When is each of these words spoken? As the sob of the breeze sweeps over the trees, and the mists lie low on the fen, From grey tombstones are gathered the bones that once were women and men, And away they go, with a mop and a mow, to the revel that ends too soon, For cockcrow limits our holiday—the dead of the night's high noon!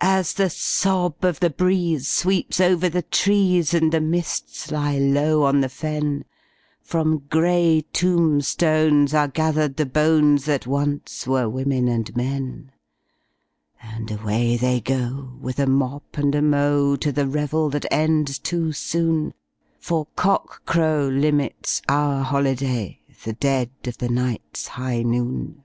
As 0.00 0.32
the 0.32 0.50
sob 0.50 1.24
of 1.24 1.38
the 1.38 1.48
breeze 1.48 2.08
sweeps 2.08 2.58
over 2.58 2.88
the 2.88 3.02
trees, 3.02 3.72
and 3.72 3.92
the 3.92 4.00
mists 4.00 4.72
lie 4.72 4.98
low 4.98 5.44
on 5.44 5.60
the 5.60 5.68
fen, 5.68 6.24
From 6.82 7.18
grey 7.30 7.84
tombstones 7.92 9.14
are 9.14 9.28
gathered 9.28 9.76
the 9.76 9.86
bones 9.86 10.46
that 10.46 10.66
once 10.66 11.24
were 11.28 11.48
women 11.48 11.86
and 11.86 12.16
men, 12.16 12.72
And 13.80 14.10
away 14.10 14.56
they 14.56 14.80
go, 14.80 15.38
with 15.40 15.60
a 15.60 15.68
mop 15.68 16.18
and 16.18 16.34
a 16.34 16.42
mow, 16.42 16.96
to 16.96 17.12
the 17.12 17.28
revel 17.28 17.70
that 17.70 17.86
ends 17.92 18.40
too 18.40 18.72
soon, 18.72 19.34
For 19.78 20.08
cockcrow 20.16 21.06
limits 21.06 21.80
our 21.88 22.24
holiday—the 22.24 23.32
dead 23.34 23.70
of 23.86 23.98
the 23.98 24.08
night's 24.08 24.66
high 24.66 25.02
noon! 25.04 25.62